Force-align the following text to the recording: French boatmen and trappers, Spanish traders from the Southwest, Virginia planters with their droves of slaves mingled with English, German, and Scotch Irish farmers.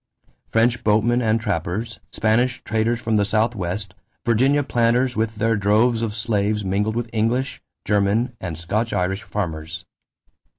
French 0.51 0.83
boatmen 0.83 1.21
and 1.21 1.39
trappers, 1.39 1.99
Spanish 2.11 2.63
traders 2.63 2.99
from 2.99 3.17
the 3.17 3.23
Southwest, 3.23 3.93
Virginia 4.25 4.63
planters 4.63 5.15
with 5.15 5.35
their 5.35 5.55
droves 5.55 6.01
of 6.01 6.15
slaves 6.15 6.65
mingled 6.65 6.95
with 6.95 7.07
English, 7.13 7.61
German, 7.85 8.35
and 8.41 8.57
Scotch 8.57 8.93
Irish 8.93 9.21
farmers. 9.21 9.85